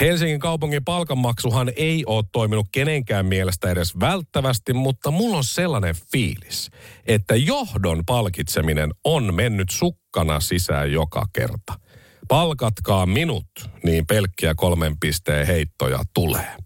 Helsingin 0.00 0.40
kaupungin 0.40 0.84
palkanmaksuhan 0.84 1.72
ei 1.76 2.04
ole 2.06 2.24
toiminut 2.32 2.66
kenenkään 2.72 3.26
mielestä 3.26 3.70
edes 3.70 4.00
välttävästi, 4.00 4.72
mutta 4.72 5.10
mulla 5.10 5.36
on 5.36 5.44
sellainen 5.44 5.94
fiilis, 6.12 6.70
että 7.06 7.36
johdon 7.36 8.02
palkitseminen 8.06 8.90
on 9.04 9.34
mennyt 9.34 9.70
sukkana 9.70 10.40
sisään 10.40 10.92
joka 10.92 11.26
kerta 11.32 11.72
palkatkaa 12.28 13.06
minut, 13.06 13.46
niin 13.84 14.06
pelkkiä 14.06 14.54
kolmen 14.56 14.96
pisteen 15.00 15.46
heittoja 15.46 16.02
tulee. 16.14 16.56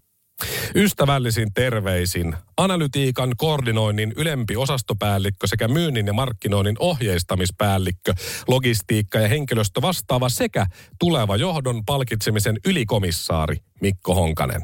Ystävällisin 0.74 1.54
terveisin 1.54 2.36
analytiikan 2.56 3.32
koordinoinnin 3.36 4.12
ylempi 4.16 4.56
osastopäällikkö 4.56 5.46
sekä 5.46 5.68
myynnin 5.68 6.06
ja 6.06 6.12
markkinoinnin 6.12 6.76
ohjeistamispäällikkö, 6.78 8.14
logistiikka 8.48 9.18
ja 9.18 9.28
henkilöstö 9.28 9.82
vastaava 9.82 10.28
sekä 10.28 10.66
tuleva 10.98 11.36
johdon 11.36 11.84
palkitsemisen 11.84 12.58
ylikomissaari 12.66 13.56
Mikko 13.80 14.14
Honkanen. 14.14 14.62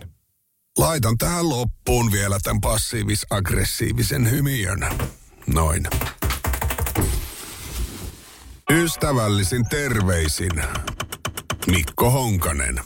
Laitan 0.79 1.19
tähän 1.19 1.49
loppuun 1.49 2.13
vielä 2.13 2.39
tämän 2.43 2.61
passiivis-aggressiivisen 2.61 4.31
hymiön. 4.31 4.89
Noin. 5.47 5.87
Ystävällisin 8.71 9.65
terveisin 9.69 10.63
Mikko 11.67 12.11
Honkanen. 12.11 12.81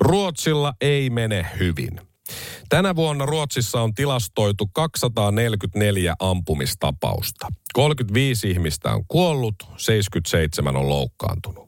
Ruotsilla 0.00 0.74
ei 0.80 1.10
mene 1.10 1.46
hyvin. 1.60 2.00
Tänä 2.68 2.96
vuonna 2.96 3.26
Ruotsissa 3.26 3.80
on 3.80 3.94
tilastoitu 3.94 4.66
244 4.72 6.14
ampumistapausta. 6.18 7.48
35 7.72 8.50
ihmistä 8.50 8.92
on 8.92 9.04
kuollut, 9.08 9.54
77 9.76 10.76
on 10.76 10.88
loukkaantunut. 10.88 11.66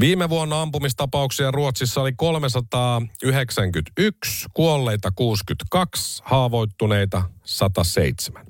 Viime 0.00 0.28
vuonna 0.28 0.62
ampumistapauksia 0.62 1.50
Ruotsissa 1.50 2.00
oli 2.00 2.12
391, 2.16 4.46
kuolleita 4.54 5.10
62, 5.14 6.22
haavoittuneita 6.24 7.22
107. 7.48 8.46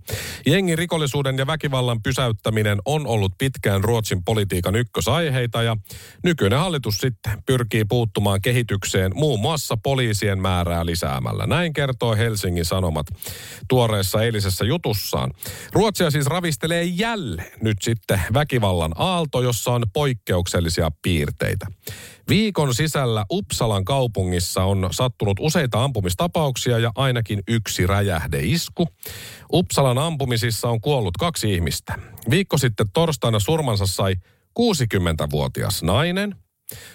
Jengin 0.47 0.79
rikollisuuden 0.79 1.39
ja 1.39 1.47
väkivallan 1.47 2.03
pysäyttäminen 2.03 2.79
on 2.85 3.07
ollut 3.07 3.33
pitkään 3.39 3.85
Ruotsin 3.85 4.25
politiikan 4.25 4.77
ykkösaiheita 4.77 5.63
ja 5.63 5.77
nykyinen 6.25 6.59
hallitus 6.59 6.97
sitten 6.99 7.43
pyrkii 7.47 7.85
puuttumaan 7.85 8.43
kehitykseen 8.43 9.13
muun 9.15 9.41
muassa 9.41 9.77
poliisien 9.83 10.39
määrää 10.39 10.87
lisäämällä. 10.87 11.47
Näin 11.47 11.73
kertoo 11.73 12.17
Helsingin 12.17 12.65
Sanomat 12.65 13.07
tuoreessa 13.69 14.23
eilisessä 14.23 14.65
jutussaan. 14.65 15.31
Ruotsia 15.73 16.11
siis 16.11 16.27
ravistelee 16.27 16.85
jälleen 16.85 17.61
nyt 17.63 17.77
sitten 17.83 18.21
väkivallan 18.35 18.93
aalto, 18.97 19.43
jossa 19.43 19.73
on 19.73 19.87
poikkeuksellisia 19.93 20.91
piirteitä. 21.03 21.67
Viikon 22.29 22.75
sisällä 22.75 23.25
Uppsalan 23.33 23.85
kaupungissa 23.85 24.65
on 24.65 24.89
sattunut 24.91 25.37
useita 25.41 25.85
ampumistapauksia 25.85 26.79
ja 26.79 26.93
ainakin 26.95 27.43
yksi 27.49 27.87
räjähdeisku. 27.87 28.89
Uppsalan 29.53 29.99
ampumisissa 29.99 30.69
on 30.69 30.81
kuollut 30.81 31.17
kaksi 31.17 31.55
ihmistä. 31.55 31.99
Viikko 32.31 32.59
sitten 32.59 32.87
torstaina 32.93 33.41
surmansa 33.41 33.87
sai 33.87 34.15
60-vuotias 34.61 35.83
nainen. 35.83 36.35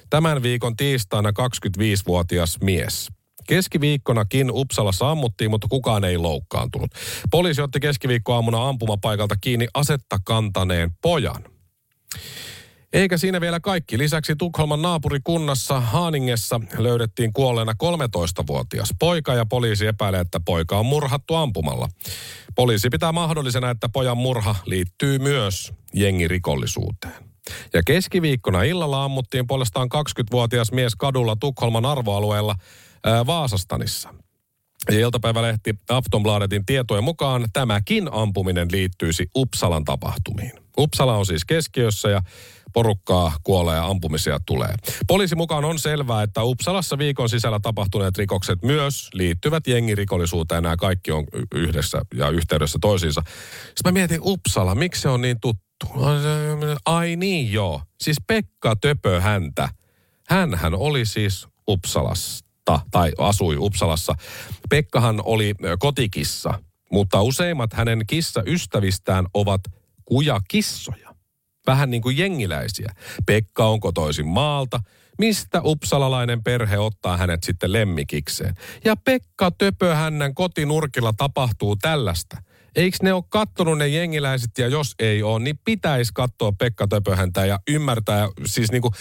Tämän 0.10 0.44
viikon 0.44 0.76
tiistaina 0.76 1.30
25-vuotias 1.30 2.58
mies. 2.62 3.10
Keskiviikkonakin 3.48 4.52
Uppsalassa 4.52 5.12
ammuttiin, 5.12 5.50
mutta 5.50 5.68
kukaan 5.70 6.04
ei 6.04 6.18
loukkaantunut. 6.18 6.92
Poliisi 7.32 7.62
otti 7.62 7.80
keskiviikkoaamuna 7.80 8.70
ampumapaikalta 8.70 9.36
kiinni 9.42 9.68
asetta 9.74 10.18
kantaneen 10.26 10.92
pojan. 11.02 11.44
Eikä 12.94 13.18
siinä 13.18 13.42
vielä 13.42 13.60
kaikki. 13.60 13.98
Lisäksi 13.98 14.36
Tukholman 14.36 14.82
naapurikunnassa 14.82 15.80
Haaningessa 15.80 16.62
löydettiin 16.78 17.34
kuolleena 17.34 17.74
13-vuotias 17.84 18.90
poika 19.00 19.34
ja 19.34 19.46
poliisi 19.46 19.88
epäilee, 19.88 20.22
että 20.22 20.40
poika 20.46 20.80
on 20.80 20.86
murhattu 20.86 21.36
ampumalla. 21.36 21.90
Poliisi 22.56 22.90
pitää 22.90 23.12
mahdollisena, 23.12 23.70
että 23.70 23.90
pojan 23.90 24.18
murha 24.18 24.56
liittyy 24.66 25.20
myös 25.20 25.74
jengirikollisuuteen. 25.94 27.34
Ja 27.74 27.82
keskiviikkona 27.86 28.64
illalla 28.64 29.04
ammuttiin 29.04 29.48
puolestaan 29.48 29.90
20-vuotias 29.96 30.72
mies 30.72 30.96
kadulla 30.96 31.36
Tukholman 31.40 31.86
arvoalueella 31.86 32.56
ää, 33.04 33.26
Vaasastanissa. 33.26 34.14
Ja 34.92 35.00
iltapäivälehti 35.00 35.76
Aftonbladetin 35.90 36.66
tietojen 36.66 37.04
mukaan 37.04 37.46
tämäkin 37.54 38.10
ampuminen 38.12 38.68
liittyisi 38.72 39.26
Uppsalan 39.36 39.86
tapahtumiin. 39.86 40.52
Uppsala 40.78 41.18
on 41.18 41.26
siis 41.26 41.46
keskiössä 41.46 42.10
ja 42.10 42.22
porukkaa 42.74 43.38
kuolee 43.44 43.76
ja 43.76 43.86
ampumisia 43.86 44.40
tulee. 44.46 44.76
Poliisi 45.08 45.36
mukaan 45.36 45.66
on 45.66 45.80
selvää, 45.80 46.24
että 46.24 46.44
Uppsalassa 46.44 46.98
viikon 46.98 47.30
sisällä 47.30 47.60
tapahtuneet 47.60 48.18
rikokset 48.18 48.62
myös 48.62 49.10
liittyvät 49.14 49.68
jengirikollisuuteen. 49.68 50.64
Nämä 50.64 50.76
kaikki 50.76 51.12
on 51.12 51.24
yhdessä 51.56 52.02
ja 52.16 52.30
yhteydessä 52.30 52.78
toisiinsa. 52.82 53.22
Sitten 53.26 53.84
mä 53.86 53.92
mietin, 53.92 54.20
Uppsala, 54.22 54.76
miksi 54.76 55.02
se 55.02 55.10
on 55.10 55.22
niin 55.22 55.40
tuttu? 55.40 55.88
Ai 56.86 57.16
niin 57.16 57.52
joo. 57.52 57.82
Siis 58.02 58.18
Pekka 58.28 58.76
Töpö 58.76 59.22
häntä. 59.22 59.70
Hänhän 60.30 60.74
oli 60.74 61.06
siis 61.06 61.48
Uppsalasta 61.68 62.80
tai 62.92 63.12
asui 63.18 63.58
Uppsalassa. 63.58 64.16
Pekkahan 64.70 65.22
oli 65.26 65.54
kotikissa, 65.80 66.60
mutta 66.92 67.22
useimmat 67.22 67.74
hänen 67.74 68.04
kissaystävistään 68.08 69.26
ovat 69.34 69.62
kujakissoja 70.06 71.13
vähän 71.68 71.92
niin 71.92 72.02
kuin 72.02 72.18
jengiläisiä. 72.18 72.94
Pekka 73.26 73.66
on 73.66 73.80
kotoisin 73.80 74.28
maalta, 74.28 74.80
mistä 75.20 75.62
upsalalainen 75.64 76.44
perhe 76.44 76.78
ottaa 76.78 77.18
hänet 77.18 77.44
sitten 77.44 77.74
lemmikikseen. 77.74 78.56
Ja 78.86 78.96
Pekka 78.96 79.52
Töpö 79.52 79.96
hänen 79.96 80.36
kotinurkilla 80.36 81.14
tapahtuu 81.18 81.76
tällaista. 81.76 82.38
Eikö 82.76 82.98
ne 83.02 83.14
ole 83.14 83.24
kattonut 83.30 83.78
ne 83.78 83.88
jengiläiset 83.88 84.58
ja 84.58 84.68
jos 84.68 84.96
ei 85.00 85.24
ole, 85.24 85.44
niin 85.44 85.60
pitäisi 85.66 86.12
katsoa 86.14 86.52
Pekka 86.52 86.88
Töpöhäntä 86.88 87.46
ja 87.46 87.60
ymmärtää 87.68 88.28
siis 88.46 88.72
niinku 88.72 88.92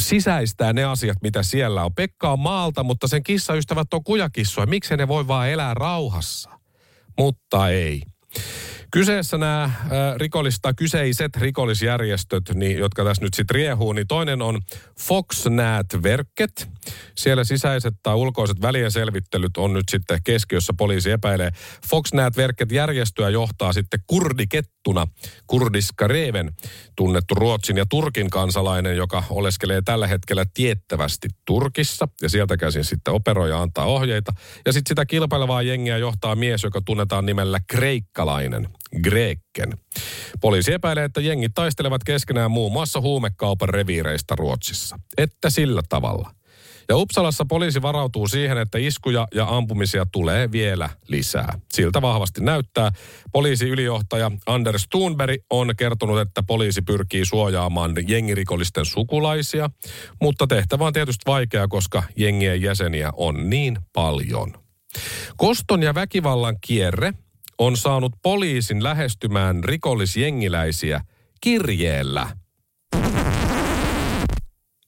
sisäistää 0.00 0.72
ne 0.72 0.84
asiat, 0.84 1.18
mitä 1.22 1.42
siellä 1.42 1.84
on. 1.84 1.94
Pekka 1.94 2.32
on 2.32 2.38
maalta, 2.38 2.82
mutta 2.82 3.08
sen 3.08 3.22
kissaystävät 3.22 3.94
on 3.94 4.04
kujakissoja. 4.04 4.66
Miksi 4.66 4.96
ne 4.96 5.08
voi 5.08 5.28
vaan 5.28 5.48
elää 5.48 5.74
rauhassa? 5.74 6.50
Mutta 7.18 7.68
ei. 7.68 8.02
Kyseessä 8.94 9.38
nämä 9.38 9.70
rikollista, 10.16 10.74
kyseiset 10.74 11.36
rikollisjärjestöt, 11.36 12.42
niin, 12.54 12.78
jotka 12.78 13.04
tässä 13.04 13.24
nyt 13.24 13.34
sitten 13.34 13.54
riehuu, 13.54 13.92
niin 13.92 14.06
toinen 14.06 14.42
on 14.42 14.60
Foxnät-verkket. 15.00 16.68
Siellä 17.14 17.44
sisäiset 17.44 17.94
tai 18.02 18.14
ulkoiset 18.14 18.60
välienselvittelyt 18.62 19.56
on 19.56 19.72
nyt 19.72 19.84
sitten 19.90 20.20
keskiössä 20.24 20.72
poliisi 20.78 21.10
epäilee. 21.10 21.50
Foxnät-verkket 21.90 22.72
järjestöä 22.72 23.28
johtaa 23.28 23.72
sitten 23.72 24.00
kurdikettuna 24.06 25.06
Kurdiska 25.46 26.08
Reven, 26.08 26.52
tunnettu 26.96 27.34
Ruotsin 27.34 27.76
ja 27.76 27.86
Turkin 27.90 28.30
kansalainen, 28.30 28.96
joka 28.96 29.22
oleskelee 29.30 29.82
tällä 29.84 30.06
hetkellä 30.06 30.44
tiettävästi 30.54 31.28
Turkissa 31.44 32.08
ja 32.22 32.28
sieltä 32.28 32.56
käsin 32.56 32.84
sitten 32.84 33.14
operoi 33.14 33.50
ja 33.50 33.62
antaa 33.62 33.84
ohjeita. 33.84 34.32
Ja 34.66 34.72
sitten 34.72 34.90
sitä 34.90 35.06
kilpailevaa 35.06 35.62
jengiä 35.62 35.98
johtaa 35.98 36.36
mies, 36.36 36.62
joka 36.62 36.80
tunnetaan 36.84 37.26
nimellä 37.26 37.60
Kreikkalainen, 37.66 38.68
Greekken. 39.02 39.78
Poliisi 40.40 40.72
epäilee, 40.72 41.04
että 41.04 41.20
jengit 41.20 41.52
taistelevat 41.54 42.04
keskenään 42.04 42.50
muun 42.50 42.72
muassa 42.72 43.00
huumekaupan 43.00 43.68
reviireistä 43.68 44.34
Ruotsissa. 44.36 44.98
Että 45.18 45.50
sillä 45.50 45.82
tavalla. 45.88 46.34
Ja 46.88 46.96
Uppsalassa 46.96 47.44
poliisi 47.48 47.82
varautuu 47.82 48.28
siihen, 48.28 48.58
että 48.58 48.78
iskuja 48.78 49.28
ja 49.34 49.46
ampumisia 49.48 50.06
tulee 50.12 50.52
vielä 50.52 50.90
lisää. 51.08 51.58
Siltä 51.72 52.02
vahvasti 52.02 52.40
näyttää. 52.40 52.92
Poliisi 53.32 53.68
ylijohtaja 53.68 54.30
Anders 54.46 54.86
Thunberg 54.90 55.40
on 55.50 55.74
kertonut, 55.76 56.20
että 56.20 56.42
poliisi 56.42 56.82
pyrkii 56.82 57.24
suojaamaan 57.26 57.94
jengirikollisten 58.08 58.84
sukulaisia, 58.84 59.70
mutta 60.20 60.46
tehtävä 60.46 60.86
on 60.86 60.92
tietysti 60.92 61.22
vaikea, 61.26 61.68
koska 61.68 62.02
jengien 62.16 62.62
jäseniä 62.62 63.10
on 63.16 63.50
niin 63.50 63.78
paljon. 63.92 64.54
Koston 65.36 65.82
ja 65.82 65.94
väkivallan 65.94 66.56
kierre 66.60 67.12
on 67.58 67.76
saanut 67.76 68.12
poliisin 68.22 68.82
lähestymään 68.82 69.64
rikollisjengiläisiä 69.64 71.00
kirjeellä. 71.40 72.36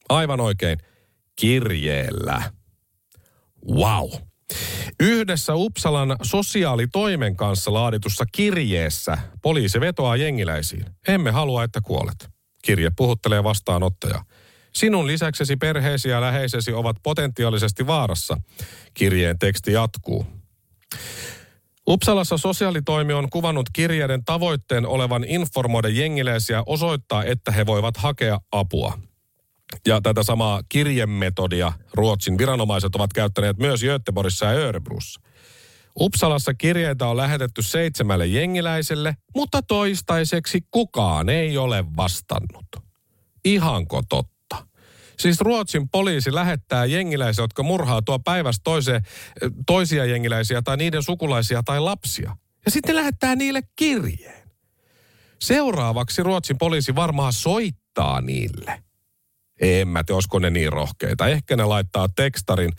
Aivan 0.09 0.39
oikein, 0.39 0.77
kirjeellä. 1.35 2.51
Wow. 3.71 4.09
Yhdessä 4.99 5.55
Uppsalan 5.55 6.15
sosiaalitoimen 6.21 7.35
kanssa 7.35 7.73
laaditussa 7.73 8.25
kirjeessä 8.31 9.17
poliisi 9.41 9.79
vetoaa 9.79 10.15
jengiläisiin. 10.15 10.85
Emme 11.07 11.31
halua, 11.31 11.63
että 11.63 11.81
kuolet. 11.81 12.29
Kirje 12.63 12.91
puhuttelee 12.97 13.43
vastaanottaja. 13.43 14.25
Sinun 14.73 15.07
lisäksesi 15.07 15.55
perheesi 15.55 16.09
ja 16.09 16.21
läheisesi 16.21 16.73
ovat 16.73 16.97
potentiaalisesti 17.03 17.87
vaarassa. 17.87 18.37
Kirjeen 18.93 19.39
teksti 19.39 19.71
jatkuu. 19.71 20.25
Uppsalassa 21.89 22.37
sosiaalitoimi 22.37 23.13
on 23.13 23.29
kuvannut 23.29 23.69
kirjeiden 23.73 24.25
tavoitteen 24.25 24.85
olevan 24.85 25.23
informoida 25.23 25.89
jengiläisiä 25.89 26.63
osoittaa, 26.65 27.23
että 27.23 27.51
he 27.51 27.65
voivat 27.65 27.97
hakea 27.97 28.39
apua. 28.51 28.99
Ja 29.87 30.01
tätä 30.01 30.23
samaa 30.23 30.61
kirjemetodia 30.69 31.73
Ruotsin 31.93 32.37
viranomaiset 32.37 32.95
ovat 32.95 33.13
käyttäneet 33.13 33.57
myös 33.57 33.81
Göteborgissa 33.83 34.45
ja 34.45 34.51
Örebrussa. 34.51 35.21
Uppsalassa 35.99 36.53
kirjeitä 36.53 37.07
on 37.07 37.17
lähetetty 37.17 37.61
seitsemälle 37.61 38.27
jengiläiselle, 38.27 39.15
mutta 39.35 39.61
toistaiseksi 39.61 40.61
kukaan 40.71 41.29
ei 41.29 41.57
ole 41.57 41.85
vastannut. 41.97 42.67
Ihanko 43.45 44.01
totta? 44.09 44.36
Siis 45.19 45.41
Ruotsin 45.41 45.89
poliisi 45.89 46.33
lähettää 46.33 46.85
jengiläisiä, 46.85 47.43
jotka 47.43 47.63
murhaa 47.63 48.01
tuo 48.01 48.19
päivästä 48.19 48.61
toiseen, 48.63 49.01
toisia 49.65 50.05
jengiläisiä 50.05 50.61
tai 50.61 50.77
niiden 50.77 51.03
sukulaisia 51.03 51.63
tai 51.63 51.79
lapsia. 51.79 52.37
Ja 52.65 52.71
sitten 52.71 52.95
lähettää 52.95 53.35
niille 53.35 53.61
kirjeen. 53.75 54.47
Seuraavaksi 55.41 56.23
Ruotsin 56.23 56.57
poliisi 56.57 56.95
varmaan 56.95 57.33
soittaa 57.33 58.21
niille. 58.21 58.83
En 59.61 59.87
mä 59.87 60.03
tiedä, 60.03 60.15
olisiko 60.15 60.39
ne 60.39 60.49
niin 60.49 60.73
rohkeita. 60.73 61.27
Ehkä 61.27 61.55
ne 61.55 61.65
laittaa 61.65 62.07
tekstarin 62.15 62.71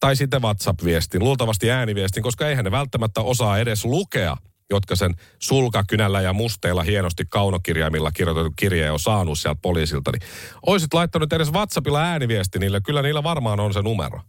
tai 0.00 0.16
sitten 0.16 0.42
WhatsApp-viestin, 0.42 1.24
luultavasti 1.24 1.70
ääniviestin, 1.70 2.22
koska 2.22 2.48
eihän 2.48 2.64
ne 2.64 2.70
välttämättä 2.70 3.20
osaa 3.20 3.58
edes 3.58 3.84
lukea– 3.84 4.36
jotka 4.70 4.96
sen 4.96 5.14
sulkakynällä 5.38 6.20
ja 6.20 6.32
musteilla 6.32 6.82
hienosti 6.82 7.24
kaunokirjaimilla 7.28 8.12
kirjoitettu 8.12 8.52
kirje 8.56 8.90
on 8.90 9.00
saanut 9.00 9.38
sieltä 9.38 9.58
poliisilta, 9.62 10.12
niin 10.12 10.22
oisit 10.66 10.94
laittanut 10.94 11.32
edes 11.32 11.52
WhatsAppilla 11.52 12.02
ääniviesti 12.02 12.58
niille, 12.58 12.80
kyllä 12.80 13.02
niillä 13.02 13.22
varmaan 13.22 13.60
on 13.60 13.72
se 13.72 13.82
numero. 13.82 14.20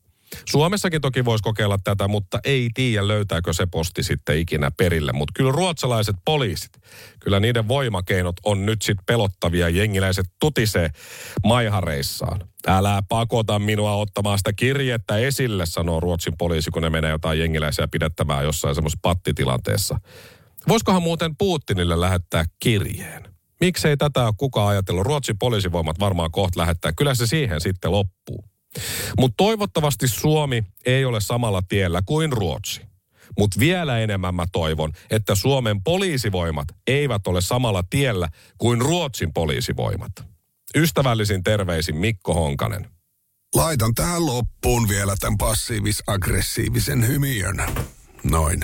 Suomessakin 0.49 1.01
toki 1.01 1.25
voisi 1.25 1.43
kokeilla 1.43 1.77
tätä, 1.83 2.07
mutta 2.07 2.39
ei 2.43 2.69
tiedä 2.73 3.07
löytääkö 3.07 3.53
se 3.53 3.65
posti 3.71 4.03
sitten 4.03 4.37
ikinä 4.37 4.71
perille. 4.77 5.11
Mutta 5.13 5.31
kyllä 5.35 5.51
ruotsalaiset 5.51 6.15
poliisit, 6.25 6.71
kyllä 7.19 7.39
niiden 7.39 7.67
voimakeinot 7.67 8.35
on 8.45 8.65
nyt 8.65 8.81
sitten 8.81 9.05
pelottavia. 9.05 9.69
Jengiläiset 9.69 10.25
tutisee 10.39 10.89
maihareissaan. 11.45 12.41
Älä 12.67 13.03
pakota 13.09 13.59
minua 13.59 13.95
ottamaan 13.95 14.37
sitä 14.37 14.53
kirjettä 14.53 15.17
esille, 15.17 15.65
sanoo 15.65 15.99
Ruotsin 15.99 16.33
poliisi, 16.37 16.71
kun 16.71 16.81
ne 16.81 16.89
menee 16.89 17.11
jotain 17.11 17.39
jengiläisiä 17.39 17.87
pidettämään 17.87 18.43
jossain 18.43 18.75
semmoisessa 18.75 18.99
pattitilanteessa. 19.01 19.99
Voisikohan 20.67 21.01
muuten 21.01 21.37
Putinille 21.37 22.01
lähettää 22.01 22.45
kirjeen? 22.59 23.35
Miksei 23.61 23.97
tätä 23.97 24.25
ole 24.25 24.33
kukaan 24.37 24.67
ajatellut? 24.67 25.05
Ruotsin 25.05 25.37
poliisivoimat 25.37 25.99
varmaan 25.99 26.31
kohta 26.31 26.59
lähettää. 26.59 26.93
Kyllä 26.97 27.15
se 27.15 27.27
siihen 27.27 27.61
sitten 27.61 27.91
loppuu. 27.91 28.54
Mutta 29.19 29.33
toivottavasti 29.37 30.07
Suomi 30.07 30.63
ei 30.85 31.05
ole 31.05 31.21
samalla 31.21 31.61
tiellä 31.61 32.01
kuin 32.05 32.33
Ruotsi. 32.33 32.81
Mutta 33.37 33.59
vielä 33.59 33.99
enemmän 33.99 34.35
mä 34.35 34.45
toivon, 34.51 34.91
että 35.09 35.35
Suomen 35.35 35.83
poliisivoimat 35.83 36.67
eivät 36.87 37.27
ole 37.27 37.41
samalla 37.41 37.83
tiellä 37.89 38.29
kuin 38.57 38.81
Ruotsin 38.81 39.33
poliisivoimat. 39.33 40.11
Ystävällisin 40.75 41.43
terveisin 41.43 41.97
Mikko 41.97 42.33
Honkanen. 42.33 42.89
Laitan 43.55 43.93
tähän 43.95 44.25
loppuun 44.25 44.89
vielä 44.89 45.15
tämän 45.19 45.37
passiivis-aggressiivisen 45.37 47.07
hymiön. 47.07 47.63
Noin. 48.23 48.63